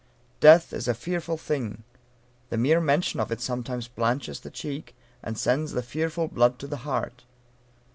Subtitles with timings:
[0.39, 1.83] Death is a fearful thing.
[2.49, 6.65] The mere mention of it sometimes blanches the cheek, and sends the fearful blood to
[6.65, 7.23] the heart.